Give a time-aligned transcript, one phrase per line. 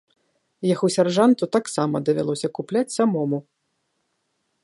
[0.73, 3.37] Яго сяржанту таксама давялося купляць самому.